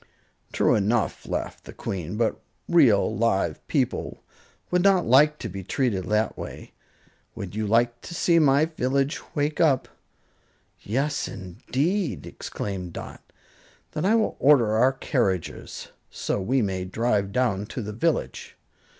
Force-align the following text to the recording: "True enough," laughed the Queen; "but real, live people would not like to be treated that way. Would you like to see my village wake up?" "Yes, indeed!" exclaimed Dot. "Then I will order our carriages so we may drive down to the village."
"True 0.51 0.73
enough," 0.73 1.27
laughed 1.27 1.65
the 1.65 1.73
Queen; 1.73 2.17
"but 2.17 2.41
real, 2.67 3.15
live 3.15 3.59
people 3.67 4.23
would 4.71 4.81
not 4.81 5.05
like 5.05 5.37
to 5.37 5.47
be 5.47 5.63
treated 5.63 6.05
that 6.05 6.35
way. 6.35 6.73
Would 7.35 7.53
you 7.53 7.67
like 7.67 8.01
to 8.01 8.15
see 8.15 8.39
my 8.39 8.65
village 8.65 9.21
wake 9.35 9.61
up?" 9.61 9.87
"Yes, 10.79 11.27
indeed!" 11.27 12.25
exclaimed 12.25 12.93
Dot. 12.93 13.21
"Then 13.91 14.05
I 14.05 14.15
will 14.15 14.37
order 14.39 14.73
our 14.75 14.93
carriages 14.93 15.89
so 16.09 16.41
we 16.41 16.63
may 16.63 16.83
drive 16.83 17.31
down 17.31 17.67
to 17.67 17.83
the 17.83 17.93
village." 17.93 18.57